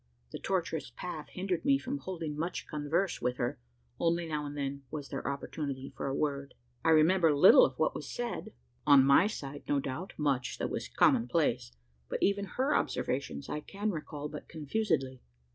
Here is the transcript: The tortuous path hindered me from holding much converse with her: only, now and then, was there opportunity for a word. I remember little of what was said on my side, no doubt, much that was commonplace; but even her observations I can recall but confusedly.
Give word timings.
The 0.31 0.39
tortuous 0.39 0.89
path 0.89 1.29
hindered 1.29 1.63
me 1.63 1.77
from 1.77 1.99
holding 1.99 2.35
much 2.35 2.65
converse 2.65 3.21
with 3.21 3.37
her: 3.37 3.59
only, 3.99 4.25
now 4.27 4.47
and 4.47 4.57
then, 4.57 4.81
was 4.89 5.09
there 5.09 5.27
opportunity 5.27 5.93
for 5.95 6.07
a 6.07 6.15
word. 6.15 6.55
I 6.83 6.89
remember 6.89 7.35
little 7.35 7.63
of 7.63 7.77
what 7.77 7.93
was 7.93 8.09
said 8.09 8.51
on 8.87 9.03
my 9.05 9.27
side, 9.27 9.61
no 9.67 9.79
doubt, 9.79 10.13
much 10.17 10.57
that 10.57 10.71
was 10.71 10.87
commonplace; 10.89 11.73
but 12.09 12.23
even 12.23 12.45
her 12.45 12.75
observations 12.75 13.47
I 13.47 13.59
can 13.59 13.91
recall 13.91 14.27
but 14.27 14.47
confusedly. 14.49 15.21